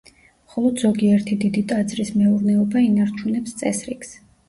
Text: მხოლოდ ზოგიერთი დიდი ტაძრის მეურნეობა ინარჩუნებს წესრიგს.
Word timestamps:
მხოლოდ 0.45 0.81
ზოგიერთი 0.85 1.37
დიდი 1.45 1.63
ტაძრის 1.73 2.11
მეურნეობა 2.17 2.85
ინარჩუნებს 2.89 3.59
წესრიგს. 3.65 4.21